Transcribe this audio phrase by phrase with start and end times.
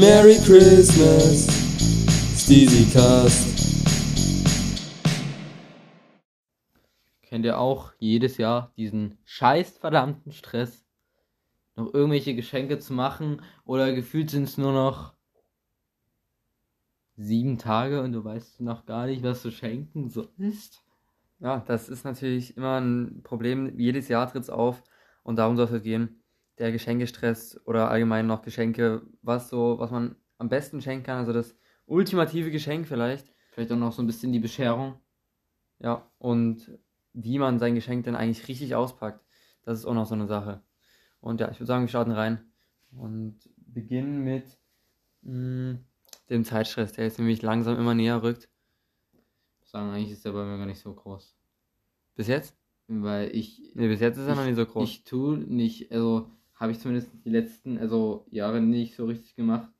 [0.00, 1.48] Merry Christmas,
[2.36, 3.48] Steezy Cast.
[7.22, 10.86] Kennt ihr auch jedes Jahr diesen scheiß verdammten Stress,
[11.74, 15.14] noch irgendwelche Geschenke zu machen oder gefühlt sind es nur noch
[17.16, 20.84] sieben Tage und du weißt noch gar nicht, was du schenken sollst?
[21.40, 23.76] Ja, das ist natürlich immer ein Problem.
[23.76, 24.84] Jedes Jahr tritt es auf
[25.24, 26.22] und darum soll es gehen.
[26.58, 31.32] Der Geschenkestress oder allgemein noch Geschenke, was so, was man am besten schenken kann, also
[31.32, 33.32] das ultimative Geschenk vielleicht.
[33.52, 35.00] Vielleicht auch noch so ein bisschen die Bescherung.
[35.80, 36.78] Ja, und
[37.12, 39.24] wie man sein Geschenk denn eigentlich richtig auspackt.
[39.62, 40.62] Das ist auch noch so eine Sache.
[41.20, 42.52] Und ja, ich würde sagen, wir starten rein
[42.92, 44.58] und beginnen mit
[45.22, 45.78] mh,
[46.30, 48.48] dem Zeitstress, der jetzt nämlich langsam immer näher rückt.
[49.64, 51.36] Sagen, eigentlich ist der bei mir gar nicht so groß.
[52.14, 52.56] Bis jetzt?
[52.86, 53.72] Weil ich.
[53.74, 54.88] Nee, bis jetzt ist er noch nicht so groß.
[54.88, 59.70] Ich tue nicht, also habe ich zumindest die letzten also Jahre nicht so richtig gemacht.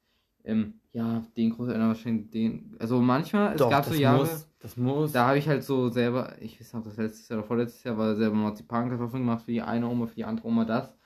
[0.44, 2.76] Ähm, ja, den Großeltern wahrscheinlich den.
[2.78, 4.20] Also manchmal, es Doch, gab so Jahre.
[4.20, 5.12] muss, das muss.
[5.12, 7.82] Da habe ich halt so selber, ich weiß nicht, ob das letztes Jahr oder vorletztes
[7.84, 10.96] Jahr war, selber Marzipankartoffeln gemacht für die eine Oma, für die andere Oma das.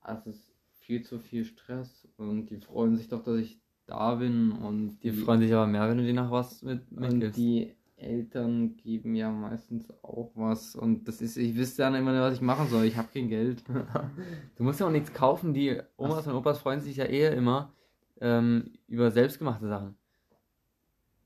[0.00, 4.14] Also es ist viel zu viel Stress und die freuen sich doch, dass ich da
[4.14, 7.36] bin und die freuen sich aber mehr, wenn du dir nach was mit und mitgibst.
[7.36, 12.20] die Eltern geben ja meistens auch was und das ist, ich wüsste dann immer nicht,
[12.20, 12.84] was ich machen soll.
[12.84, 13.64] Ich habe kein Geld.
[14.56, 15.54] Du musst ja auch nichts kaufen.
[15.54, 17.72] Die Omas und Opas freuen sich ja eher immer
[18.20, 19.96] ähm, über selbstgemachte Sachen.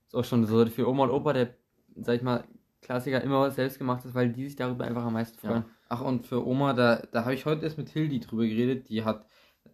[0.07, 1.55] Ist auch schon so für Oma und Opa der,
[1.97, 2.45] sag ich mal,
[2.81, 5.65] Klassiker immer was selbstgemachtes, weil die sich darüber einfach am meisten freuen.
[5.65, 5.71] Ja.
[5.89, 8.89] Ach, und für Oma, da, da habe ich heute erst mit Hildi drüber geredet.
[8.89, 9.27] Die hat,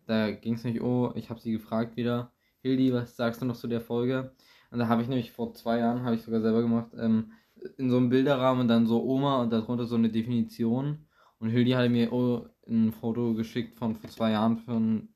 [0.06, 3.56] da ging es nicht, oh, ich habe sie gefragt wieder, Hildi, was sagst du noch
[3.56, 4.32] zu der Folge?
[4.72, 7.32] Und da habe ich nämlich vor zwei Jahren, habe ich sogar selber gemacht, ähm,
[7.76, 11.06] in so einem Bilderrahmen dann so Oma und darunter so eine Definition.
[11.38, 15.08] Und Hildi hatte mir oh, ein Foto geschickt von vor zwei Jahren für ein,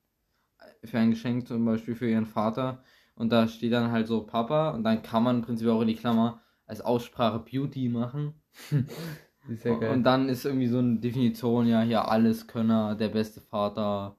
[0.85, 2.83] für ein Geschenk, zum Beispiel für ihren Vater.
[3.15, 5.89] Und da steht dann halt so Papa und dann kann man im Prinzip auch in
[5.89, 8.35] die Klammer als Aussprache Beauty machen.
[9.65, 9.91] ja.
[9.91, 14.17] Und dann ist irgendwie so eine Definition, ja, hier alles Könner, der beste Vater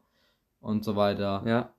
[0.59, 1.43] und so weiter.
[1.45, 1.69] ja,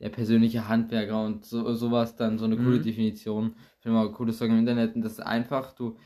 [0.00, 2.82] Der persönliche Handwerker und so, sowas, dann so eine coole Mhm.
[2.82, 3.54] Definition.
[3.76, 4.94] Ich finde mal cooles Zeug im Internet.
[4.94, 5.96] Und das ist einfach, du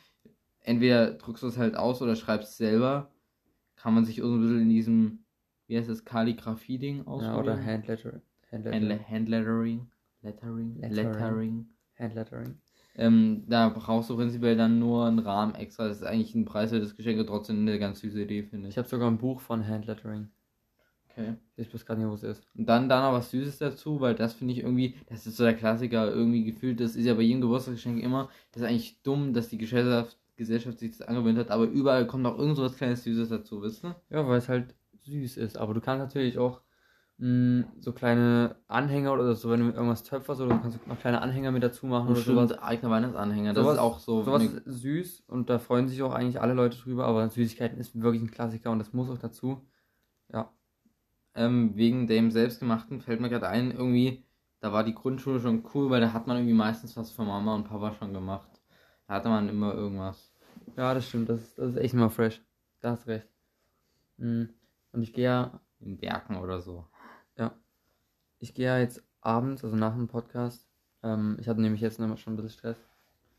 [0.61, 3.11] entweder druckst du es halt aus oder schreibst es selber.
[3.77, 5.25] Kann man sich so ein bisschen in diesem,
[5.67, 7.43] wie heißt das, Kalligrafie-Ding ja ausprobieren.
[7.43, 9.09] oder Handletter, Handle Handlettering.
[9.09, 9.91] Handlettering.
[10.23, 10.77] Lettering.
[10.81, 11.13] Lettering.
[11.13, 11.67] Lettering.
[11.99, 12.59] Handlettering.
[12.97, 15.89] Ähm, da brauchst du prinzipiell dann nur einen Rahmen extra.
[15.89, 18.75] Das ist eigentlich ein preiswertes Geschenk und trotzdem eine ganz süße Idee, finde ich.
[18.75, 20.29] Ich habe sogar ein Buch von Handlettering.
[21.17, 21.35] Okay.
[21.57, 22.43] Ich weiß gerade nicht, wo es ist.
[22.57, 25.45] Und dann da noch was Süßes dazu, weil das finde ich irgendwie, das ist so
[25.45, 29.33] der Klassiker, irgendwie gefühlt, das ist ja bei jedem Geburtstagsgeschenk immer, das ist eigentlich dumm,
[29.33, 32.75] dass die Gesellschaft, Gesellschaft sich das angewöhnt hat, aber überall kommt noch irgend so was
[32.77, 33.95] kleines Süßes dazu, wisst ihr?
[34.11, 35.57] Ja, weil es halt süß ist.
[35.57, 36.61] Aber du kannst natürlich auch
[37.19, 40.99] mh, so kleine Anhänger oder so, wenn du mit irgendwas töpferst oder du kannst noch
[40.99, 42.51] kleine Anhänger mit dazu machen oder sowas.
[42.51, 44.23] stimmt, eigener Weihnachtsanhänger, das Sowas- ist auch so.
[44.25, 48.01] Sowas ist süß und da freuen sich auch eigentlich alle Leute drüber, aber Süßigkeiten ist
[48.03, 49.65] wirklich ein Klassiker und das muss auch dazu.
[50.33, 50.51] Ja,
[51.35, 54.25] ähm, wegen dem Selbstgemachten fällt mir gerade ein, irgendwie,
[54.61, 57.55] da war die Grundschule schon cool, weil da hat man irgendwie meistens was für Mama
[57.55, 58.49] und Papa schon gemacht.
[59.07, 60.33] Da hatte man immer irgendwas.
[60.77, 62.41] ja das stimmt, das ist, das ist echt immer fresh.
[62.81, 63.29] Da hast du recht.
[64.17, 64.51] Mhm.
[64.93, 66.87] Und ich gehe ja, In Werken oder so.
[68.39, 70.69] ich gehe ja jetzt abends, also nach dem Podcast,
[71.03, 72.77] ähm, ich hatte nämlich jetzt schon ein bisschen Stress.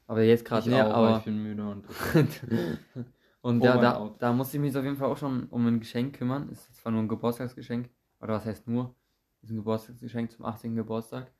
[0.07, 1.85] Aber jetzt gerade nicht, auch, aber ich bin müde und.
[3.45, 4.19] Und Oh ja, da, Out.
[4.23, 6.49] da muss ich mich auf jeden Fall auch schon um ein Geschenk kümmern.
[6.49, 8.95] Ist zwar nur ein Geburtstagsgeschenk, oder was heißt nur?
[9.43, 10.75] Ist ein Geburtstagsgeschenk zum 18.
[10.75, 11.31] Geburtstag.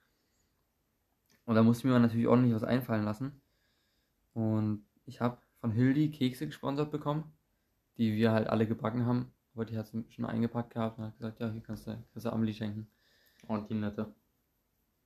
[1.46, 3.42] Und da muss ich mir natürlich ordentlich was einfallen lassen.
[4.36, 7.24] Und ich habe von Hildi Kekse gesponsert bekommen,
[7.98, 9.32] die wir halt alle gebacken haben.
[9.56, 12.28] Aber die hat sie schon eingepackt gehabt und hat gesagt, ja, hier kannst du, kannst
[12.28, 12.88] du Amelie schenken.
[13.48, 14.14] Und die nette.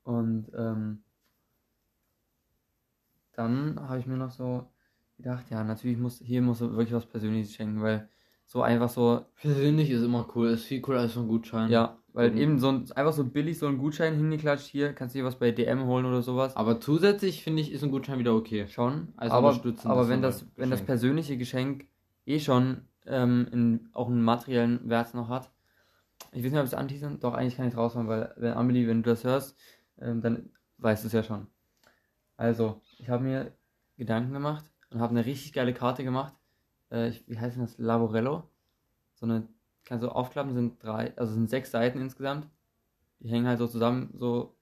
[0.04, 1.02] Und ähm,
[3.32, 4.70] dann habe ich mir noch so
[5.20, 8.10] gedacht, ja, natürlich muss hier muss er wirklich was Persönliches schenken, weil
[8.46, 11.70] so einfach so, Persönlich ist immer cool, ist viel cooler als so ein Gutschein.
[11.70, 12.38] ja, weil Mhm.
[12.38, 15.38] eben so ein, einfach so billig so ein Gutschein hingeklatscht, hier kannst du dir was
[15.38, 16.56] bei DM holen oder sowas.
[16.56, 18.68] Aber zusätzlich finde ich, ist ein Gutschein wieder okay.
[18.68, 21.86] Schon, Also aber, unterstützen aber das wenn das, wenn das persönliche Geschenk
[22.26, 25.52] eh schon ähm, in, auch einen materiellen Wert noch hat,
[26.32, 28.54] ich weiß nicht, ob ich es anteasern, doch eigentlich kann ich es raushauen, weil wenn
[28.54, 29.58] Amelie, wenn du das hörst,
[30.00, 31.48] ähm, dann weißt du es ja schon.
[32.38, 33.52] Also, ich habe mir
[33.98, 36.34] Gedanken gemacht und habe eine richtig geile Karte gemacht.
[36.90, 37.78] Äh, wie heißt denn das?
[37.78, 38.44] Laborello.
[39.16, 39.48] So eine,
[39.86, 42.48] kannst du aufklappen, sind drei, also sind sechs Seiten insgesamt.
[43.20, 44.56] Die hängen halt so zusammen, so,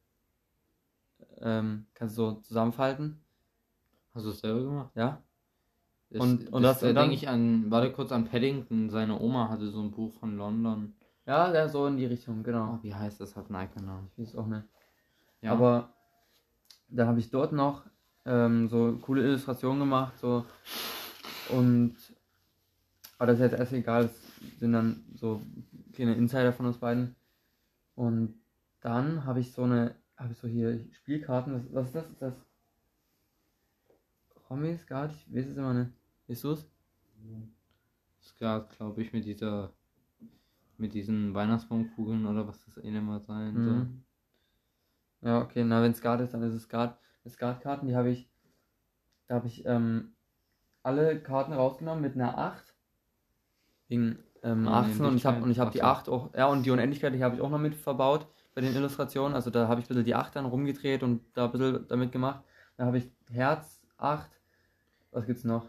[1.39, 3.21] ähm, kannst du so zusammenfalten,
[4.13, 4.91] Hast du es selber gemacht?
[4.95, 5.21] ja.
[6.09, 8.89] Das, Und- das, und das- da und dann- denke ich an, warte kurz an Paddington,
[8.89, 10.95] seine Oma hatte so ein Buch von London.
[11.25, 12.75] Ja, der so in die Richtung, genau.
[12.75, 13.35] Oh, wie heißt das?
[13.35, 14.07] Hat Nike Namen.
[14.13, 14.63] Ich weiß es auch nicht.
[15.41, 15.51] Ja.
[15.51, 15.93] Aber
[16.87, 17.83] da habe ich dort noch
[18.27, 20.45] ähm, so coole Illustrationen gemacht, so
[21.49, 21.95] und
[23.17, 25.41] aber das ist jetzt erst egal, das sind dann so
[25.93, 27.15] kleine Insider von uns beiden.
[27.95, 28.35] Und
[28.81, 32.09] dann habe ich so eine, habe ich so hier Spielkarten, was, was ist das?
[32.09, 32.33] Ist das
[34.49, 35.11] Romy Skat?
[35.11, 35.91] Ich weiß es immer nicht.
[36.27, 36.67] Du es?
[38.21, 39.73] Skat, glaube ich, mit dieser
[40.77, 43.73] mit diesen Weihnachtsbaumkugeln oder was das eh immer sein soll.
[43.73, 44.03] Mhm.
[45.21, 46.99] Ja, okay, na wenn Skat ist, dann ist es Skat.
[47.29, 48.29] Skatkarten, die habe ich,
[49.27, 50.13] da habe ich ähm,
[50.83, 52.73] alle Karten rausgenommen mit einer 8.
[53.89, 55.83] Wegen ähm, Ah, 18 und ich habe und ich habe Ach die so.
[55.85, 58.75] 8 auch, ja und die Unendlichkeit, die habe ich auch noch mit verbaut bei den
[58.75, 59.35] Illustrationen.
[59.35, 62.11] Also da habe ich ein bisschen die 8 dann rumgedreht und da ein bisschen damit
[62.11, 62.43] gemacht.
[62.77, 64.29] Dann habe ich Herz 8.
[65.11, 65.65] Was gibt's noch?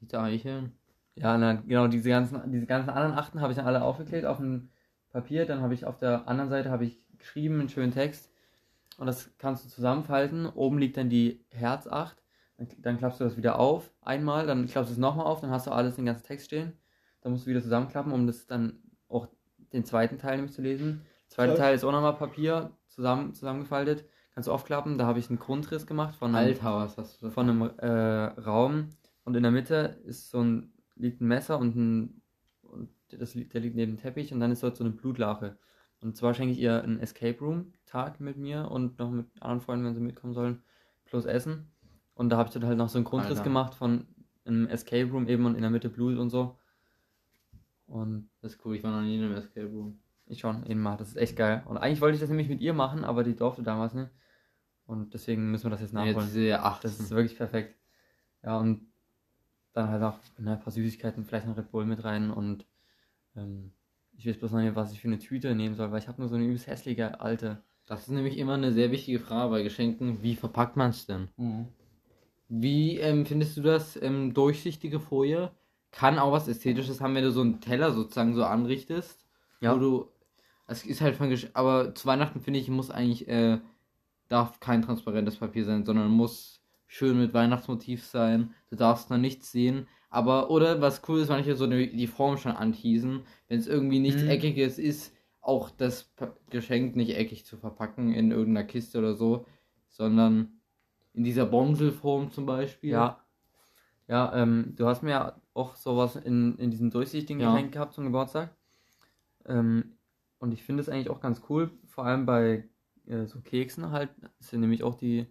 [0.00, 0.72] Die Eicheln.
[1.16, 4.38] Ja, na, genau, diese ganzen, diese ganzen anderen Achten habe ich dann alle aufgeklebt auf
[4.38, 4.70] ein
[5.10, 5.46] Papier.
[5.46, 8.30] Dann habe ich auf der anderen Seite habe ich geschrieben, einen schönen Text.
[8.96, 10.46] Und das kannst du zusammenfalten.
[10.46, 12.16] Oben liegt dann die Herz 8.
[12.56, 15.50] Dann, dann klappst du das wieder auf, einmal, dann klappst du es nochmal auf, dann
[15.50, 16.72] hast du alles, den ganzen Text stehen.
[17.20, 19.28] Dann musst du wieder zusammenklappen, um das dann auch
[19.72, 21.02] den zweiten Teil nämlich zu lesen.
[21.04, 21.54] Der zweite.
[21.56, 24.06] Teil ist auch nochmal Papier zusammen, zusammengefaltet.
[24.32, 24.96] Kannst du aufklappen.
[24.96, 28.40] Da habe ich einen Grundriss gemacht von einem, Alter, was hast du von einem äh,
[28.40, 28.90] Raum
[29.24, 32.22] und in der Mitte ist so ein liegt ein Messer und ein
[32.62, 35.58] und das der liegt neben dem Teppich und dann ist dort so eine Blutlache.
[36.06, 39.60] Und zwar schenke ich ihr einen Escape Room Tag mit mir und noch mit anderen
[39.60, 40.62] Freunden, wenn sie mitkommen sollen,
[41.04, 41.66] plus Essen.
[42.14, 43.42] Und da habe ich dann halt noch so einen Grundriss Alter.
[43.42, 44.06] gemacht von
[44.44, 46.56] einem Escape Room eben und in der Mitte Blut und so.
[47.88, 49.98] Und Das ist cool, ich war noch nie in einem Escape Room.
[50.28, 51.64] ich schon eben mal, das ist echt geil.
[51.66, 54.10] Und eigentlich wollte ich das nämlich mit ihr machen, aber die durfte damals nicht.
[54.86, 56.18] Und deswegen müssen wir das jetzt nachholen.
[56.18, 56.84] Jetzt sehe 8.
[56.84, 57.74] Das ist wirklich perfekt.
[58.44, 58.86] Ja, und
[59.72, 62.64] dann halt auch ne, ein paar Süßigkeiten, vielleicht noch Red Bull mit rein und
[63.34, 63.72] ähm,
[64.16, 66.20] ich weiß bloß noch nicht, was ich für eine Tüte nehmen soll, weil ich habe
[66.20, 67.62] nur so eine übelst hässliche alte.
[67.86, 70.22] Das ist nämlich immer eine sehr wichtige Frage bei Geschenken.
[70.22, 71.28] Wie verpackt man es denn?
[72.48, 74.00] Wie ähm, findest du das?
[74.00, 75.50] Ähm, durchsichtige Folie
[75.92, 79.24] kann auch was Ästhetisches haben, wenn du so einen Teller sozusagen so anrichtest.
[79.60, 79.74] Ja.
[79.74, 80.08] Wo du.
[80.66, 83.28] Es ist halt von Gesch Aber zu Weihnachten finde ich, muss eigentlich.
[83.28, 83.60] Äh,
[84.28, 88.54] darf kein transparentes Papier sein, sondern muss schön mit Weihnachtsmotiv sein.
[88.70, 89.88] Du darfst noch nichts sehen.
[90.08, 93.22] Aber, oder was cool ist, manche so eine, die Form schon anteasen.
[93.48, 94.28] Wenn es irgendwie nichts Mhm.
[94.28, 96.12] Eckiges ist, auch das
[96.50, 99.46] Geschenk nicht eckig zu verpacken in irgendeiner Kiste oder so,
[99.88, 100.60] sondern
[101.14, 102.90] in dieser Bomselform zum Beispiel.
[102.92, 103.20] Ja.
[104.08, 107.52] Ja, ähm, du hast mir ja auch sowas in, in diesem durchsichtigen Ja.
[107.54, 108.54] Geschenk gehabt zum Geburtstag.
[109.46, 109.96] Ähm,
[110.38, 112.68] und ich finde es eigentlich auch ganz cool, vor allem bei
[113.06, 114.10] äh, so Keksen halt.
[114.38, 115.26] Das sind nämlich auch die,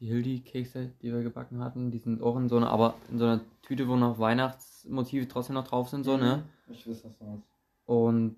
[0.00, 1.90] die Hildi-Kekse, die wir gebacken hatten.
[1.90, 5.54] Die sind auch in so einer, aber in so einer Tüte, wo noch Weihnachtsmotive trotzdem
[5.54, 6.42] noch drauf sind, so, ne?
[6.68, 7.48] Ich weiß, was du meinst.
[7.86, 8.36] Und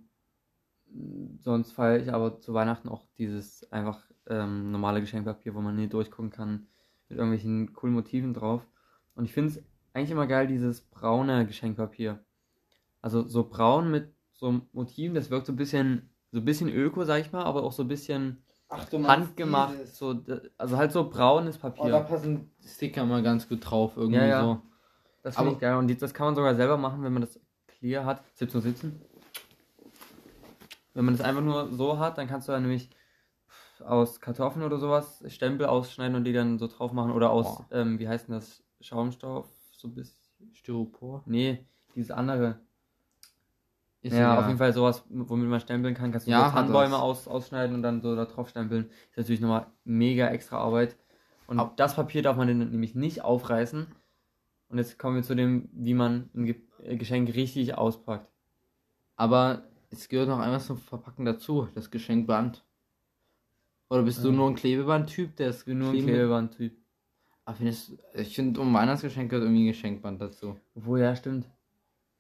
[1.40, 5.88] sonst feiere ich aber zu Weihnachten auch dieses einfach ähm, normale Geschenkpapier, wo man nie
[5.88, 6.66] durchgucken kann,
[7.08, 8.66] mit irgendwelchen coolen Motiven drauf.
[9.14, 9.62] Und ich finde es
[9.92, 12.20] eigentlich immer geil, dieses braune Geschenkpapier.
[13.00, 17.04] Also so braun mit so Motiven, das wirkt so ein bisschen, so ein bisschen öko,
[17.04, 19.72] sag ich mal, aber auch so ein bisschen Ach, du handgemacht.
[19.74, 20.20] dieses- So,
[20.58, 22.00] also halt so braunes Oh, da Papier.
[22.00, 24.40] passen Sticker mal ganz gut drauf, irgendwie Ja, ja.
[24.42, 24.62] so.
[25.22, 25.76] Das finde ich geil.
[25.76, 28.22] Und die, das kann man sogar selber machen, wenn man das clear hat.
[28.34, 29.00] Sitz und sitzen.
[30.94, 32.90] Wenn man das einfach nur so hat, dann kannst du dann nämlich
[33.84, 37.12] aus Kartoffeln oder sowas Stempel ausschneiden und die dann so drauf machen.
[37.12, 38.62] Oder aus, ähm, wie heißt denn das?
[38.80, 39.46] Schaumstoff?
[39.72, 40.18] So ein bisschen.
[40.52, 41.22] Styropor.
[41.26, 41.64] Nee,
[41.94, 42.60] dieses andere.
[44.00, 44.38] Ist ja, egal.
[44.38, 46.12] auf jeden Fall sowas, womit man stempeln kann.
[46.12, 48.90] Kannst du Ja, so Tannenbäume aus, ausschneiden und dann so da drauf stempeln.
[49.10, 50.96] Ist natürlich nochmal mega extra Arbeit.
[51.48, 53.86] Und Ab- das Papier darf man nämlich nicht aufreißen.
[54.68, 58.30] Und jetzt kommen wir zu dem, wie man ein Ge äh, Geschenk richtig auspackt.
[59.16, 62.64] Aber es gehört noch einmal zum Verpacken dazu, das Geschenkband.
[63.90, 64.36] Oder bist du Ähm.
[64.36, 66.76] nur ein Klebeband-Typ, der ist nur ein kleben- Klebeband-Typ.
[67.46, 70.56] Ah, findest, ich finde, um Weihnachtsgeschenk gehört irgendwie ein Geschenkband dazu.
[70.74, 71.46] Obwohl, ja, stimmt.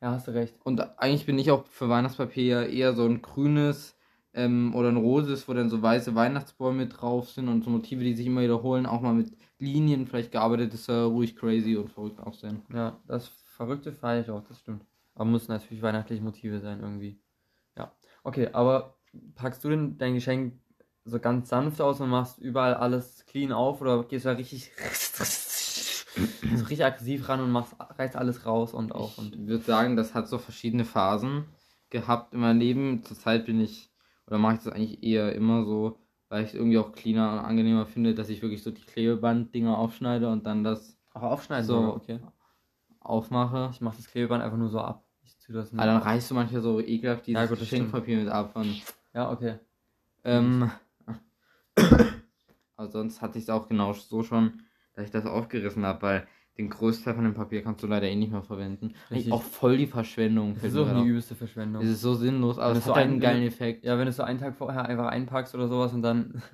[0.00, 0.54] Ja, hast du recht.
[0.64, 3.96] Und eigentlich bin ich auch für Weihnachtspapier eher so ein grünes
[4.32, 8.14] ähm, oder ein roses, wo dann so weiße Weihnachtsbäume drauf sind und so Motive, die
[8.14, 12.20] sich immer wiederholen, auch mal mit Linien vielleicht gearbeitet, das soll ruhig crazy und verrückt
[12.20, 12.62] aussehen.
[12.72, 14.84] Ja, das Verrückte feiere ich auch, das stimmt.
[15.16, 17.20] Aber müssen natürlich weihnachtliche Motive sein irgendwie.
[17.76, 17.92] Ja.
[18.22, 18.98] Okay, aber
[19.34, 20.60] packst du denn dein Geschenk
[21.04, 24.70] so ganz sanft aus und machst überall alles clean auf oder gehst du da richtig
[26.54, 29.96] so richtig aggressiv ran und machst reißt alles raus und auf und Ich würde sagen,
[29.96, 31.44] das hat so verschiedene Phasen
[31.90, 33.02] gehabt in meinem Leben.
[33.02, 33.90] Zurzeit bin ich,
[34.26, 35.98] oder mache ich das eigentlich eher immer so,
[36.28, 39.76] weil ich es irgendwie auch cleaner und angenehmer finde, dass ich wirklich so die Klebeband-Dinger
[39.76, 41.94] aufschneide und dann das auch aufschneiden So.
[41.94, 42.20] okay.
[43.00, 43.70] aufmache.
[43.72, 45.04] Ich mache das Klebeband einfach nur so ab.
[45.22, 48.28] Ich tue das Aber dann reißt du manchmal so ekelhaft dieses Ja, gut, Geschenkpapier mit
[48.28, 48.54] ab.
[48.54, 48.82] Und,
[49.14, 49.58] Ja, okay.
[50.24, 50.70] ähm,
[52.76, 54.62] aber sonst hatte ich es auch genau so schon,
[54.98, 56.26] dass ich das aufgerissen habe, weil
[56.58, 58.94] den Großteil von dem Papier kannst du leider eh nicht mehr verwenden.
[59.12, 59.32] Richtig.
[59.32, 60.54] auch voll die Verschwendung.
[60.54, 61.82] Das ist auch die übelste Verschwendung.
[61.84, 63.84] Es ist so sinnlos, aber es hat so halt einen ein- geilen Effekt.
[63.84, 66.42] Ja, wenn du es so einen Tag vorher einfach einpackst oder sowas und dann.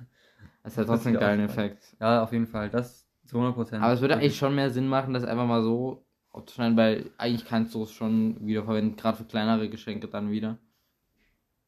[0.67, 1.39] Es hat trotzdem einen geilen.
[1.41, 1.95] Effekt.
[1.99, 2.69] Ja, auf jeden Fall.
[2.71, 3.83] Das zu 100 Prozent.
[3.83, 7.45] Aber es würde eigentlich schon mehr Sinn machen, das einfach mal so aufzuschneiden, weil eigentlich
[7.45, 10.57] kannst du es schon wieder verwenden, gerade für kleinere Geschenke dann wieder.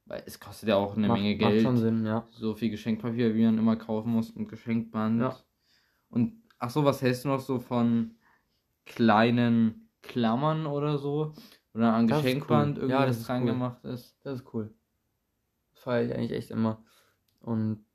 [0.06, 1.62] Weil es kostet ja auch eine macht, Menge Macht Geld.
[1.64, 2.26] schon Sinn, ja.
[2.32, 5.22] So viel Geschenkpapier, wie man immer kaufen muss und Geschenkband.
[5.22, 5.36] Ja.
[6.10, 8.16] Und ach so, was hältst du noch so von
[8.86, 11.34] kleinen Klammern oder so?
[11.74, 12.84] Oder an Das Geschenkband cool.
[12.84, 13.48] irgendwie Ja, das dran cool.
[13.52, 14.18] gemacht ist?
[14.24, 14.74] Das ist cool.
[15.74, 16.84] Das feiere ich eigentlich echt immer.
[17.40, 17.86] Und.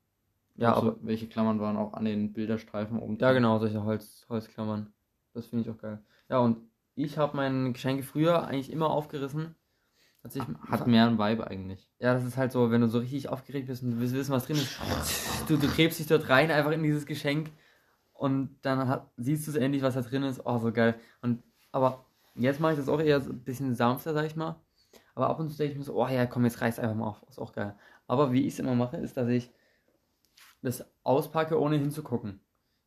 [0.55, 0.97] Ja, Ja, aber.
[1.01, 3.17] welche Klammern waren auch an den Bilderstreifen oben?
[3.19, 4.93] Ja, genau, solche Holz, Holzklammern.
[5.33, 6.03] Das finde ich auch geil.
[6.29, 6.57] Ja, und
[6.95, 9.55] ich habe meine Geschenke früher eigentlich immer aufgerissen.
[10.23, 11.89] Hat sich, Hat mehr ein Vibe eigentlich.
[11.99, 14.31] Ja, das ist halt so, wenn du so richtig aufgeregt bist und du willst wissen,
[14.31, 14.79] was drin ist.
[15.49, 17.51] Du, du gräbst dich dort rein, einfach in dieses Geschenk.
[18.23, 20.45] Und dann hat, siehst du es endlich, was da drin ist.
[20.45, 20.95] Oh, so geil.
[21.21, 24.61] Und, aber jetzt mache ich das auch eher so ein bisschen sanfter, sag ich mal.
[25.13, 27.07] Aber ab und zu denke ich mir so, oh ja, komm, jetzt reiß einfach mal
[27.07, 27.21] auf.
[27.27, 27.75] Ist auch geil.
[28.07, 29.51] Aber wie ich es immer mache, ist, dass ich
[30.61, 32.39] das auspacke, ohne hinzugucken.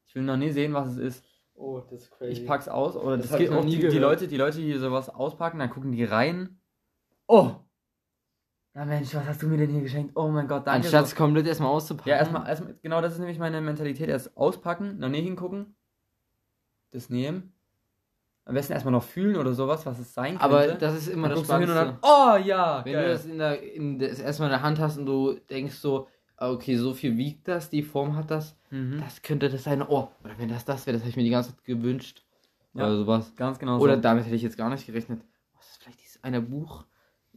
[0.06, 1.24] Ich will noch nie sehen, was es ist.
[1.52, 2.32] Oh, das ist crazy.
[2.32, 3.98] Ich pack's aus, oder Das das, geht auch nie die, die.
[3.98, 6.62] Leute, die Leute, die sowas auspacken, dann gucken die rein.
[7.26, 7.56] Oh!
[8.76, 10.12] Na Mensch, was hast du mir denn hier geschenkt?
[10.14, 10.84] Oh mein Gott, danke.
[10.84, 11.12] Anstatt so.
[11.12, 12.10] es komplett erstmal auszupacken.
[12.10, 14.10] Ja, erstmal, erstmal, genau das ist nämlich meine Mentalität.
[14.10, 15.74] Erst auspacken, noch nie hingucken,
[16.90, 17.54] das nehmen.
[18.44, 20.44] Am besten erstmal noch fühlen oder sowas, was es sein könnte.
[20.44, 21.74] Aber das ist immer dann das Spannendste.
[21.74, 23.04] dann, oh ja, Wenn geil.
[23.04, 26.06] du das, in der, in das erstmal in der Hand hast und du denkst so,
[26.36, 29.00] ah, okay, so viel wiegt das, die Form hat das, mhm.
[29.00, 29.80] das könnte das sein.
[29.80, 32.26] Oh, oder wenn das das wäre, das habe ich mir die ganze Zeit gewünscht.
[32.74, 32.84] Ja.
[32.84, 33.32] Oder sowas.
[33.36, 34.02] Ganz genau Oder so.
[34.02, 35.22] damit hätte ich jetzt gar nicht gerechnet.
[35.56, 36.84] Was ist vielleicht dieses eine Buch?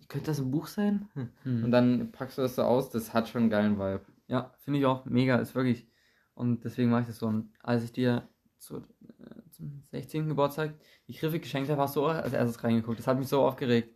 [0.10, 1.08] Könnte das ein Buch sein?
[1.14, 1.30] Hm.
[1.46, 1.64] Mhm.
[1.64, 4.02] Und dann packst du das so aus, das hat schon einen geilen Vibe.
[4.28, 5.88] Ja, finde ich auch mega, ist wirklich.
[6.34, 7.28] Und deswegen mache ich das so.
[7.28, 10.28] Und als ich dir zu, äh, zum 16.
[10.28, 10.74] Geburtstag
[11.08, 13.00] die Griffe geschenkt habe, hast du auch als erstes reingeguckt.
[13.00, 13.96] Das hat mich so aufgeregt.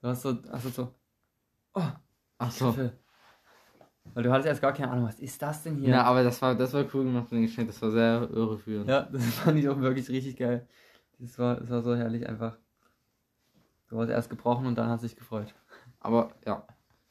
[0.00, 0.94] Du hast so, hast du so,
[1.74, 1.82] oh,
[2.38, 2.66] Ach so.
[2.66, 2.98] Griffe.
[4.14, 5.90] Weil du hattest erst gar keine Ahnung, was ist das denn hier?
[5.90, 8.88] Ja, aber das war, das war cool gemacht mit dem Geschenk, das war sehr irreführend.
[8.88, 10.66] Ja, das fand ich auch wirklich richtig geil.
[11.18, 12.56] Das war, das war so herrlich einfach.
[13.88, 15.54] Du hast erst gebrochen und dann hast dich gefreut.
[16.00, 16.66] Aber ja,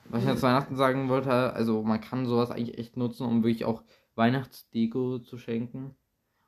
[0.10, 3.66] was ich jetzt Weihnachten sagen wollte, also man kann sowas eigentlich echt nutzen, um wirklich
[3.66, 3.84] auch
[4.16, 5.96] Weihnachtsdeko zu schenken.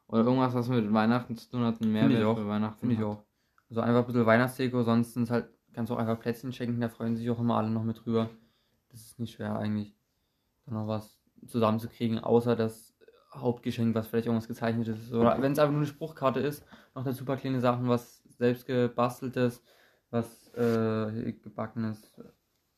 [0.08, 2.38] Oder irgendwas, was mit Weihnachten zu tun hat, einen ich Mehrwert auch.
[2.38, 2.80] für Weihnachten.
[2.80, 3.24] Finde ich auch.
[3.70, 7.16] Also einfach ein bisschen Weihnachtsdeko, sonst halt, kannst du auch einfach Plätzchen schenken, da freuen
[7.18, 8.30] sich auch immer alle noch mit drüber.
[8.90, 9.94] Das ist nicht schwer eigentlich,
[10.66, 12.96] da noch was zusammenzukriegen, außer das
[13.34, 15.14] Hauptgeschenk, was vielleicht irgendwas gezeichnetes ist.
[15.14, 16.66] Oder wenn es einfach nur eine Spruchkarte ist,
[16.96, 19.62] noch dazu ein paar kleine Sachen, was selbst gebasteltes,
[20.10, 22.12] was äh, gebackenes.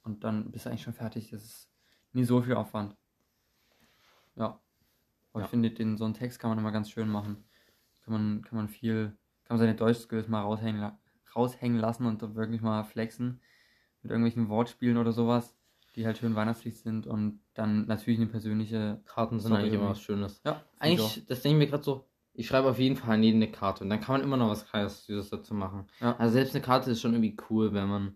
[0.04, 1.30] Und dann bist du eigentlich schon fertig.
[1.32, 1.70] Das ist
[2.14, 2.96] nie so viel Aufwand.
[4.36, 4.60] Ja.
[5.32, 5.46] Aber Ja.
[5.46, 7.44] ich finde, den, so einen Text kann man immer ganz schön machen.
[8.02, 10.92] Kann man, kann man viel, kann man seine Deutschskills mal raushängen,
[11.36, 13.42] raushängen lassen und dann wirklich mal flexen
[14.02, 15.56] mit irgendwelchen Wortspielen oder sowas,
[15.96, 19.02] die halt schön weihnachtlich sind und dann natürlich eine persönliche.
[19.06, 20.42] Karten sind Story eigentlich immer was Schönes.
[20.46, 22.09] Ja, Eigentlich, das denke ich mir gerade so,
[22.40, 24.50] ich schreibe auf jeden Fall an jeden eine Karte und dann kann man immer noch
[24.50, 25.88] was Kleines Süßes dazu machen.
[26.00, 26.16] Ja.
[26.18, 28.16] Also selbst eine Karte ist schon irgendwie cool, wenn man,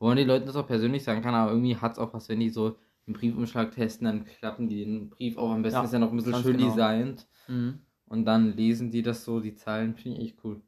[0.00, 2.28] wo man den Leuten das auch persönlich sagen kann, aber irgendwie hat es auch was,
[2.28, 2.76] wenn die so
[3.06, 5.52] den Briefumschlag testen, dann klappen die den Brief auf.
[5.52, 6.70] Am besten Ja, ist ja noch ein bisschen schön genau.
[6.70, 7.86] designt Mhm.
[8.06, 10.60] und dann lesen die das so, die Zeilen, finde ich echt cool.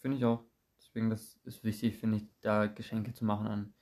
[0.00, 0.44] Finde ich auch.
[0.78, 3.74] Deswegen, das ist wichtig, finde ich, da Geschenke zu machen an,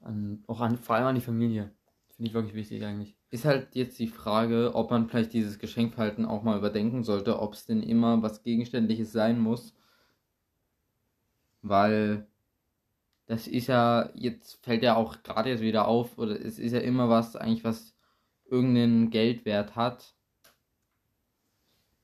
[0.00, 1.74] an auch an, vor allem an die Familie.
[2.18, 3.16] Finde ich wirklich wichtig eigentlich.
[3.30, 7.54] Ist halt jetzt die Frage, ob man vielleicht dieses Geschenkverhalten auch mal überdenken sollte, ob
[7.54, 9.76] es denn immer was Gegenständliches sein muss.
[11.62, 12.26] Weil
[13.26, 16.80] das ist ja, jetzt fällt ja auch gerade jetzt wieder auf, oder es ist ja
[16.80, 17.94] immer was, eigentlich was
[18.46, 20.16] irgendeinen Geldwert hat.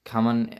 [0.04, 0.50] Kann man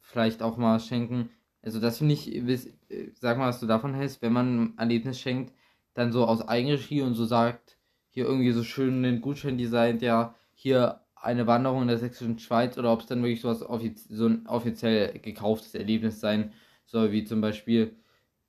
[0.00, 1.28] vielleicht auch mal schenken.
[1.60, 5.20] Also das finde ich, äh, sag mal, was du davon hältst, wenn man ein Erlebnis
[5.20, 5.52] schenkt,
[5.92, 7.76] dann so aus Eigenregie und so sagt,
[8.12, 12.76] hier irgendwie so schön den Gutschein designt, ja, hier eine Wanderung in der sächsischen Schweiz
[12.76, 16.52] oder ob es dann wirklich sowas offiz so ein offiziell gekauftes Erlebnis sein
[16.84, 17.96] soll, wie zum Beispiel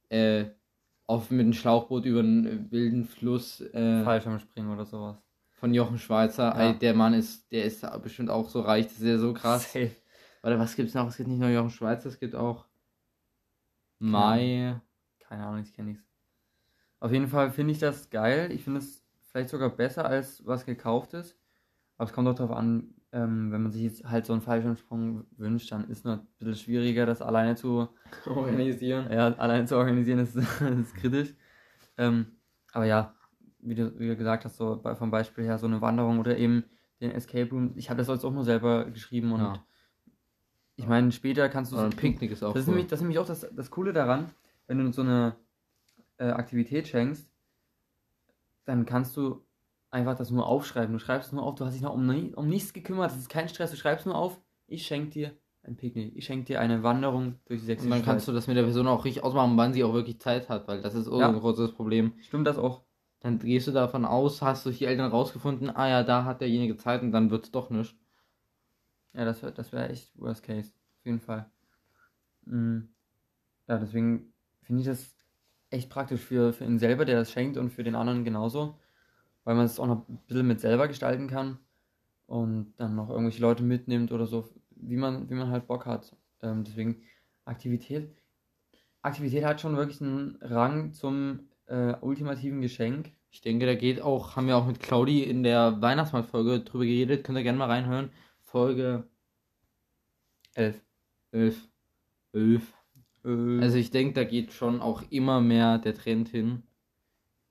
[0.10, 0.46] äh,
[1.08, 5.18] auf mit einem Schlauchboot über einen wilden Fluss äh, Fallschirmspringen oder sowas.
[5.52, 6.54] von Jochen Schweizer.
[6.56, 6.72] Ja.
[6.72, 9.72] Ey, der Mann ist, der ist bestimmt auch so reich, das ist ja so krass.
[9.72, 9.92] Safe.
[10.44, 11.08] Oder was gibt's noch?
[11.08, 12.66] Es gibt nicht nur Jochen Schweizer, es gibt auch
[14.00, 14.82] Mai.
[15.20, 16.04] Keine Ahnung, ich kenne nichts.
[17.00, 18.52] Auf jeden Fall finde ich das geil.
[18.52, 19.03] Ich finde es
[19.34, 21.36] vielleicht sogar besser als was gekauft ist.
[21.98, 25.26] Aber es kommt auch darauf an, ähm, wenn man sich jetzt halt so einen Fallschirmsprung
[25.38, 27.90] wünscht, dann ist es noch ein bisschen schwieriger, das alleine zu
[28.28, 29.12] organisieren.
[29.12, 30.36] Ja, allein zu organisieren ist,
[30.82, 31.34] ist kritisch.
[31.98, 32.28] Ähm,
[32.72, 33.16] aber ja,
[33.60, 36.38] wie du, wie du gesagt hast, so bei, vom Beispiel her, so eine Wanderung oder
[36.38, 36.64] eben
[37.02, 37.74] den Escape Room.
[37.76, 39.66] Ich habe das jetzt auch nur selber geschrieben und Ja.
[40.76, 42.76] ich meine, später kannst du ein Picknick ist auch Das ist, cool.
[42.76, 44.30] nämlich, das ist nämlich auch das, das Coole daran,
[44.68, 45.36] wenn du so eine
[46.18, 47.30] äh, Aktivität schenkst,
[48.66, 49.46] dann kannst du
[49.92, 50.94] einfach das nur aufschreiben.
[50.94, 53.18] Du schreibst es nur auf, du hast dich noch um, nie, um nichts gekümmert, das
[53.18, 56.60] ist kein Stress, du schreibst nur auf, ich schenke dir ein Picknick, ich schenke dir
[56.60, 58.28] eine Wanderung durch die Und sächsische dann kannst Schweiz.
[58.28, 60.82] du das mit der Person auch richtig ausmachen, wann sie auch wirklich Zeit hat, weil
[60.82, 61.30] das ist auch Ja.
[61.30, 62.14] ein großes Problem.
[62.22, 62.84] Stimmt das auch?
[63.22, 66.78] Dann gehst du davon aus, hast durch die Eltern rausgefunden, ah ja, da hat derjenige
[66.78, 67.96] Zeit und dann wird es doch nicht.
[69.14, 71.50] Ja, das wäre das wär echt Worst Case, auf jeden Fall.
[72.46, 72.94] Mhm.
[73.68, 75.16] Ja, deswegen finde ich das
[75.74, 78.80] echt praktisch für, für ihn selber, der das schenkt und für den anderen genauso,
[79.44, 81.60] weil man es auch noch ein bisschen mit selber gestalten kann
[82.28, 86.16] und dann noch irgendwelche Leute mitnimmt oder so, wie man, wie man halt Bock hat.
[86.42, 87.02] Ähm, deswegen
[87.46, 88.16] Aktivität.
[89.02, 93.12] Aktivität hat schon wirklich einen Rang zum äh, ultimativen Geschenk.
[93.32, 97.24] Ich denke, da geht auch, haben wir auch mit Claudi in der Weihnachtsmarktfolge drüber geredet,
[97.24, 98.12] könnt ihr gerne mal reinhören.
[98.42, 99.08] Folge
[100.54, 100.80] Elf.
[101.32, 101.68] 11.
[102.34, 102.83] 11.
[103.26, 106.64] Äh, Also ich denke, da geht schon auch immer mehr der Trend hin.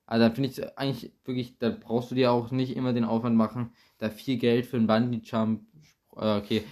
[0.07, 3.37] Also da finde ich eigentlich wirklich, da brauchst du dir auch nicht immer den Aufwand
[3.37, 5.63] machen, da viel Geld für einen Bungee-Jump,
[6.17, 6.65] äh, okay,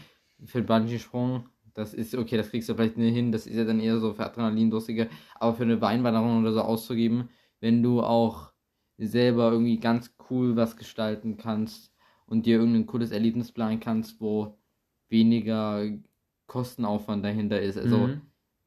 [0.44, 3.64] für einen Bungee-Sprung, das ist, okay, das kriegst du vielleicht nicht hin, das ist ja
[3.64, 7.30] dann eher so für Adrenalindurstige, aber für eine Weinwanderung oder so auszugeben,
[7.60, 8.52] wenn du auch
[8.98, 11.94] selber irgendwie ganz cool was gestalten kannst
[12.26, 14.58] und dir irgendein cooles Erlebnis planen kannst, wo
[15.08, 15.82] weniger
[16.46, 17.78] Kostenaufwand dahinter ist.
[17.78, 18.20] Also mhm.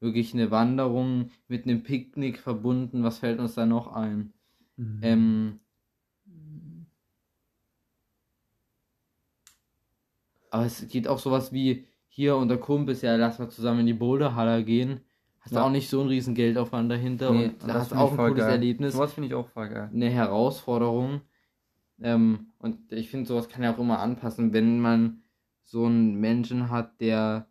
[0.03, 3.03] Wirklich eine Wanderung mit einem Picknick verbunden.
[3.03, 4.33] Was fällt uns da noch ein?
[4.77, 4.99] Mhm.
[5.01, 5.59] Ähm,
[10.51, 13.93] aber es geht auch sowas wie hier unter Kumpels, ja, lass mal zusammen in die
[13.93, 14.99] Boulderhalle gehen.
[15.39, 15.65] Hast Ja.
[15.65, 18.51] auch nicht so einen riesen Geldaufwand dahinter Nee, und und hast auch ein cooles geil.
[18.51, 19.89] Erlebnis, Sowas finde ich auch voll geil.
[19.91, 21.21] eine Herausforderung.
[22.01, 25.23] Ähm, und ich finde, sowas kann ja auch immer anpassen, wenn man
[25.63, 27.47] so einen Menschen hat, der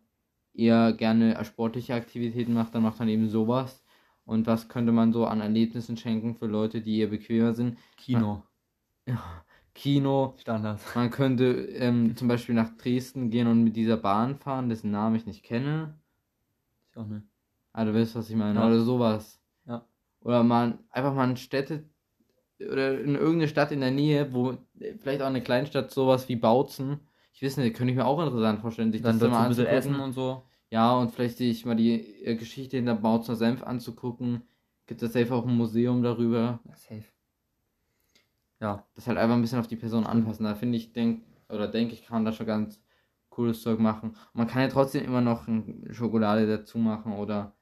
[0.53, 3.83] eher gerne sportliche Aktivitäten macht, dann macht man eben sowas.
[4.25, 7.77] Und was könnte man so an Erlebnissen schenken für Leute, die eher bequemer sind?
[7.97, 8.43] Kino.
[9.73, 10.35] Kino.
[10.39, 10.79] Standard.
[10.95, 15.15] Man könnte ähm, zum Beispiel nach Dresden gehen und mit dieser Bahn fahren, dessen Namen
[15.15, 15.99] ich nicht kenne.
[16.91, 17.25] Ich auch nicht.
[17.73, 18.59] Ah, du weißt, was ich meine.
[18.59, 18.67] Ja.
[18.67, 19.41] Oder sowas.
[19.65, 19.85] Ja.
[20.21, 21.83] Oder mal einfach mal in Städte
[22.59, 26.35] oder in irgendeine Stadt in der Nähe, wo äh, vielleicht auch eine Kleinstadt sowas wie
[26.35, 26.99] Bautzen.
[27.33, 29.65] Ich weiß nicht, könnte ich mir auch interessant vorstellen, sich Dann das mal ein bisschen
[29.65, 30.43] essen und so.
[30.69, 34.43] Ja, und vielleicht sich mal die äh, Geschichte hinter Bautzer Senf anzugucken.
[34.87, 36.59] Gibt es safe auch ein Museum darüber.
[36.65, 37.03] Ja, safe.
[38.59, 40.45] Ja, Das halt einfach ein bisschen auf die Person anpassen.
[40.45, 42.81] Da finde ich, denk, oder denke ich, kann man da schon ganz
[43.29, 44.11] cooles Zeug machen.
[44.11, 47.55] Und man kann ja trotzdem immer noch ein Schokolade dazu machen oder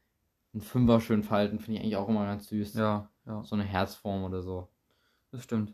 [0.53, 2.73] ein Fünfer schön falten, finde ich eigentlich auch immer ganz süß.
[2.73, 4.67] ja, ja, So eine Herzform oder so.
[5.31, 5.73] das stimmt.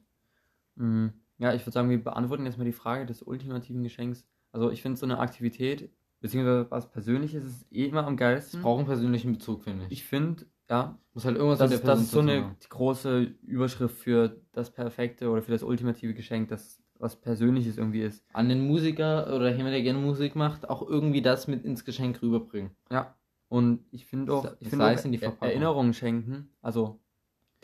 [0.76, 1.14] Mhm.
[1.40, 4.26] Ja, ich würde sagen, wir beantworten jetzt mal die Frage des ultimativen Geschenks.
[4.52, 8.62] Also ich finde so eine Aktivität, beziehungsweise was Persönliches, ist eh immer am Es geilsten.
[8.62, 9.92] braucht einen persönlichen Bezug, finde ich.
[9.92, 12.44] Ich finde, ja, Muss halt irgendwas das, mit ist- der das Person ist so eine
[12.50, 12.56] haben.
[12.70, 18.24] große Überschrift für das perfekte oder für das ultimative Geschenk, das was Persönliches irgendwie ist.
[18.34, 22.24] An den Musiker oder jemand, der gerne Musik macht, auch irgendwie das mit ins Geschenk
[22.24, 22.72] rüberbringen.
[22.90, 23.16] Ja.
[23.50, 25.38] Und ich finde auch, Das ich finde Er-.
[25.42, 27.00] Erinnerungen schenken, also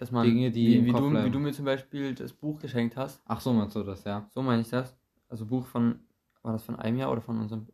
[0.04, 2.98] dass man Dinge, die wie, wie, du, wie du mir zum Beispiel das Buch geschenkt
[2.98, 4.26] hast, Ach so, meinst du das, ja?
[4.34, 4.96] so meine ich das.
[5.30, 6.00] Also Buch von,
[6.42, 7.68] war das von einem Jahr oder von unserem,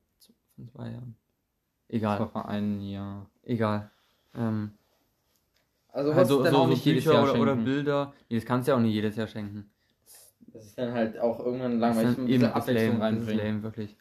[0.55, 1.15] von zwei Jahren?
[1.87, 3.25] Das Egal, war vor einem Jahr.
[3.43, 3.89] egal.
[4.35, 4.71] Ähm,
[5.91, 7.55] Also, also dann so, auch so nicht jedes Bücher Jahr oder, oder.
[7.55, 9.71] Bilder, nee, das kannst du ja auch nicht jedes Jahr schenken.
[10.53, 13.11] Das ist dann halt auch irgendwann Das ist langweilig, dann man eben das Abwechslung das
[13.11, 13.45] ist reinbringen.
[13.45, 13.97] lame, wirklich.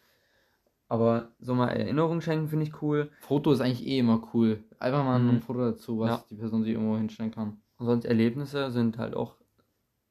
[0.88, 3.10] Aber so mal Erinnerungen schenken finde ich cool.
[3.20, 4.64] Foto ist eigentlich eh immer cool.
[4.78, 5.30] Einfach mal Mhm.
[5.30, 6.24] ein Foto dazu, was Ja.
[6.30, 7.58] die Person sich irgendwo hinstellen kann.
[7.78, 9.36] Und sonst Erlebnisse sind halt auch,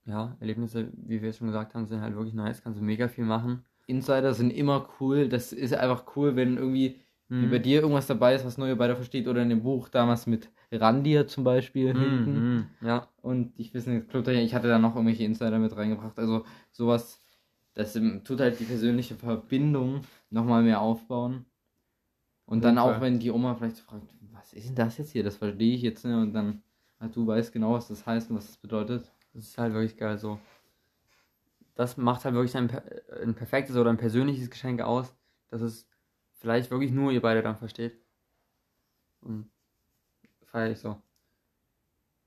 [0.06, 3.08] ja, Erlebnisse, wie wir es schon gesagt haben, sind halt wirklich nice, kannst du mega
[3.08, 3.66] viel machen.
[3.88, 5.30] Insider sind immer cool.
[5.30, 7.00] Das ist einfach cool, wenn irgendwie
[7.30, 7.52] wie Mhm.
[7.52, 9.28] bei dir irgendwas dabei ist, was neue beide versteht.
[9.28, 12.34] Oder in dem Buch damals mit Randir zum Beispiel hinten.
[12.34, 16.18] Mhm, mhm, ja, Und ich weiß nicht, ich hatte da noch irgendwelche Insider mit reingebracht.
[16.20, 17.22] Also sowas,
[17.74, 21.46] das tut halt die persönliche Verbindung nochmal mehr aufbauen.
[22.46, 25.24] Und dann auch, wenn die Oma vielleicht fragt, was ist denn das jetzt hier?
[25.24, 26.16] Das verstehe ich jetzt nicht.
[26.16, 26.64] Und dann,
[27.00, 29.12] ah, du weißt genau, was das heißt und was das bedeutet.
[29.34, 30.40] das ist halt wirklich geil so.
[31.76, 32.84] Das macht halt wirklich ein, per-
[33.22, 35.14] ein perfektes oder ein persönliches Geschenk aus,
[35.50, 35.88] dass es
[36.40, 38.00] vielleicht wirklich nur ihr beide dann versteht.
[39.22, 39.50] Und
[40.46, 41.02] feiere ich so.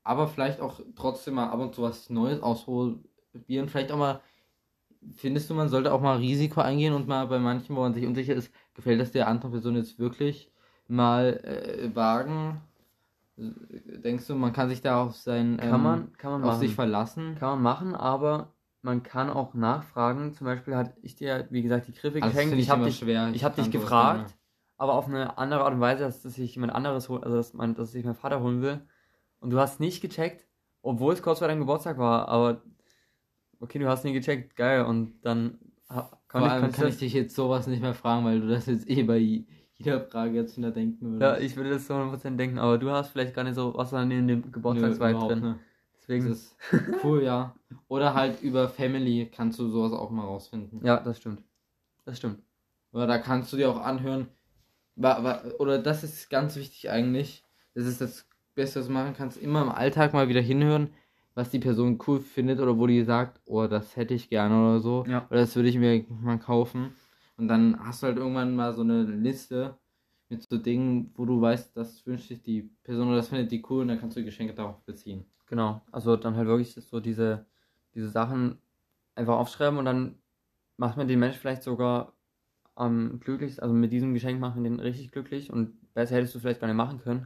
[0.03, 3.67] Aber vielleicht auch trotzdem mal ab und zu was Neues ausprobieren.
[3.69, 4.21] Vielleicht auch mal,
[5.15, 8.05] findest du, man sollte auch mal Risiko eingehen und mal bei manchen, wo man sich
[8.05, 10.51] unsicher ist, gefällt das der anderen Person jetzt wirklich,
[10.87, 12.61] mal äh, wagen,
[13.37, 16.59] Denkst du, man kann sich da auf sein Kann ähm, man, kann man auf machen.
[16.59, 17.35] sich verlassen?
[17.39, 20.33] Kann man machen, aber man kann auch nachfragen.
[20.33, 23.31] Zum Beispiel hatte ich dir, wie gesagt, die Griffe Also finde Ich habe dich, schwer.
[23.33, 24.37] ich hab dich kann gefragt, nicht
[24.77, 27.53] aber auf eine andere Art und Weise, dass, dass sich jemand anderes holt, also dass,
[27.53, 28.81] man, dass sich mein Vater holen will.
[29.39, 30.47] Und du hast nicht gecheckt,
[30.81, 32.63] obwohl es kurz vor deinem Geburtstag war, aber
[33.59, 34.85] okay, du hast nie gecheckt, geil.
[34.85, 35.59] Und dann
[36.27, 38.89] konnte ich, kann ich ich dich jetzt sowas nicht mehr fragen, weil du das jetzt
[38.89, 39.45] eh bei
[39.85, 41.43] jeder Frage jetzt wieder denken Ja, würdest.
[41.43, 44.09] ich würde das zu 100% denken, aber du hast vielleicht gar nicht so was in
[44.27, 45.41] dem überhaupt drin.
[45.41, 45.55] nicht.
[46.01, 46.55] Deswegen, Das ist
[47.03, 47.55] cool, ja.
[47.87, 50.79] Oder halt über Family kannst du sowas auch mal rausfinden.
[50.83, 51.41] ja, das stimmt.
[52.05, 52.39] Das stimmt.
[52.91, 54.27] Oder da kannst du dir auch anhören.
[55.59, 57.43] Oder das ist ganz wichtig eigentlich.
[57.73, 59.37] Das ist das Beste, was du machen kannst.
[59.41, 60.89] Immer im Alltag mal wieder hinhören,
[61.35, 64.79] was die Person cool findet oder wo die sagt, oh, das hätte ich gerne oder
[64.81, 65.05] so.
[65.07, 65.25] Ja.
[65.29, 66.93] Oder das würde ich mir mal kaufen.
[67.41, 69.75] Und dann hast du halt irgendwann mal so eine Liste
[70.29, 73.65] mit so Dingen, wo du weißt, das wünscht sich die Person oder das findet die
[73.67, 75.25] cool und dann kannst du die Geschenke darauf beziehen.
[75.47, 75.81] Genau.
[75.91, 77.47] Also dann halt wirklich so diese,
[77.95, 78.59] diese Sachen
[79.15, 80.19] einfach aufschreiben und dann
[80.77, 82.13] macht man den Mensch vielleicht sogar
[82.75, 86.39] am glücklichsten, also mit diesem Geschenk macht man den richtig glücklich und besser hättest du
[86.39, 87.25] vielleicht gar nicht machen können.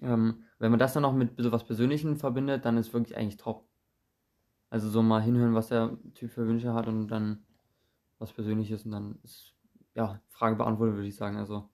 [0.00, 3.36] Ähm, wenn man das dann noch mit so was Persönlichem verbindet, dann ist wirklich eigentlich
[3.36, 3.68] top.
[4.70, 7.45] Also so mal hinhören, was der Typ für Wünsche hat und dann
[8.18, 9.52] was Persönliches und dann ist,
[9.94, 11.36] ja, Frage beantwortet, würde ich sagen.
[11.36, 11.68] Also,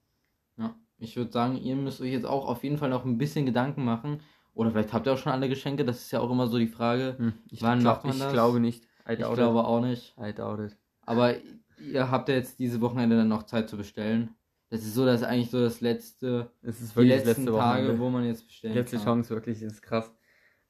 [0.57, 3.45] Ja, ich würde sagen, ihr müsst euch jetzt auch auf jeden Fall noch ein bisschen
[3.45, 4.19] Gedanken machen.
[4.53, 6.67] Oder vielleicht habt ihr auch schon alle Geschenke, das ist ja auch immer so die
[6.67, 7.15] Frage.
[7.17, 8.33] hm, ich, Wann glaub, macht man ich das?
[8.33, 8.83] glaube nicht.
[9.09, 10.15] I Ich glaube auch nicht.
[10.19, 10.77] I doubt it.
[11.05, 11.33] Aber
[11.79, 14.29] ihr habt ja jetzt diese Wochenende dann noch Zeit zu bestellen.
[14.69, 17.45] Das ist so, das ist eigentlich so das letzte, Es ist die wirklich das letzten
[17.45, 19.05] letzte Tage, wo man jetzt bestellen Letzte kann.
[19.05, 20.13] Chance, wirklich, ist krass.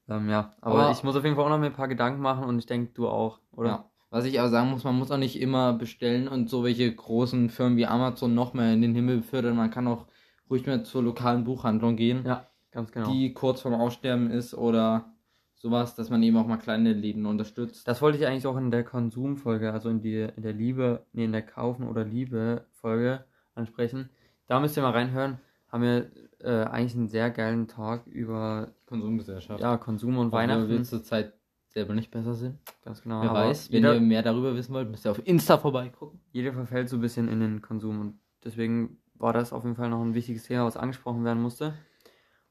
[0.09, 2.21] Ähm, ja, aber, Aber- ich muss auf jeden Fall auch noch mir ein paar Gedanken
[2.21, 3.69] machen und ich denke, du auch, oder?
[3.69, 3.89] Ja.
[4.13, 7.49] Was ich aber sagen muss, man muss auch nicht immer bestellen und so welche großen
[7.49, 9.56] Firmen wie Amazon noch mehr in den Himmel befördern.
[9.56, 10.06] Man kann auch
[10.52, 13.12] ruhig mal zur lokalen Buchhandlung gehen, Ja, ganz genau.
[13.12, 15.13] die kurz vorm Aussterben ist oder
[15.56, 17.88] sowas, dass man eben auch mal kleine Läden unterstützt.
[17.88, 21.26] das wollte ich eigentlich auch in der Konsumfolge, also in, die, in der Liebe, nee,
[21.26, 24.10] in der Kaufen- oder Liebe-Folge ansprechen.
[24.45, 25.39] Da müsst ihr mal reinhören.
[25.71, 29.60] Haben wir äh, eigentlich einen sehr geilen Talk über Konsumgesellschaft.
[29.60, 30.63] ja, Konsum und Weihnachten.
[30.63, 30.78] Weihnachten.
[30.78, 31.34] wir zur Zeit
[31.73, 32.59] selber nicht besser sind.
[32.83, 33.21] Ganz genau.
[33.21, 36.19] Wer weiß, wenn jeder, ihr mehr darüber wissen wollt, müsst ihr auf Insta vorbeigucken.
[36.31, 39.89] jeder verfällt so ein bisschen in den Konsum und deswegen war das auf jeden Fall
[39.89, 41.73] noch ein wichtiges Thema, was angesprochen werden musste.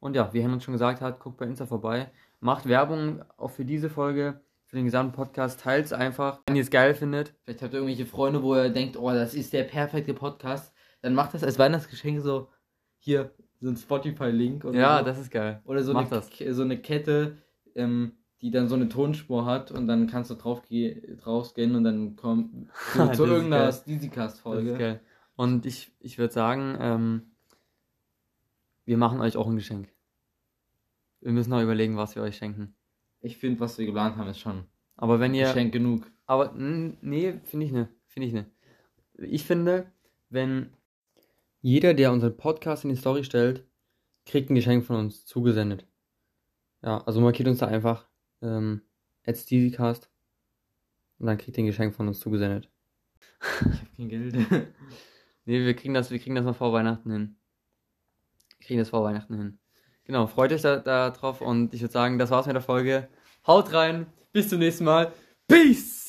[0.00, 3.64] Und ja, wie Henrik schon gesagt hat, guckt bei Insta vorbei, macht Werbung auch für
[3.64, 7.35] diese Folge, für den gesamten Podcast, teilt es einfach, wenn ihr es geil findet.
[7.44, 10.72] Vielleicht habt ihr irgendwelche Freunde, wo ihr denkt, oh, das ist der perfekte Podcast.
[11.02, 12.48] Dann macht das als Weihnachtsgeschenk so,
[12.98, 15.04] hier, so ein Spotify-Link oder Ja, so.
[15.04, 15.61] das ist geil.
[15.64, 16.30] Oder so eine, macht das.
[16.56, 17.37] So eine Kette,
[17.76, 21.85] ähm, die dann so eine Tonspur hat und dann kannst du drauf geh, draufscannen und
[21.85, 22.50] dann kommt
[22.92, 25.00] zu, Das zu irgendeiner Steezycast-Folge.
[25.37, 27.22] Und ich, ich würde sagen, ähm,
[28.85, 29.88] wir machen euch auch ein Geschenk.
[31.20, 32.74] Wir müssen noch überlegen, was wir euch schenken.
[33.20, 34.64] Ich finde, was wir geplant haben, ist schon
[34.96, 35.46] Aber wenn ihr.
[35.46, 36.11] Geschenk genug.
[36.26, 37.88] Aber mm, nee, finde ich nicht.
[38.09, 38.46] Finde ich nicht.
[39.18, 39.87] Ich finde,
[40.31, 40.70] wenn
[41.61, 43.64] jeder, der unseren Podcast in die Story stellt,
[44.26, 45.87] kriegt ein Geschenk von uns zugesendet.
[46.83, 48.09] Ja, also markiert uns da einfach
[48.42, 48.83] ähm,
[49.26, 50.11] at SteezyCast
[51.18, 52.68] und dann kriegt ihr ein Geschenk von uns zugesendet.
[53.40, 54.35] Ich habe kein Geld.
[55.44, 57.37] Nee, wir kriegen das, wir kriegen das noch vor Weihnachten hin.
[58.59, 59.59] Wir kriegen das vor Weihnachten hin.
[60.05, 63.09] Genau, freut euch da, da drauf und ich würde sagen, das war's mit der Folge.
[63.46, 65.12] Haut rein, bis zum nächsten Mal.
[65.48, 66.01] Peace!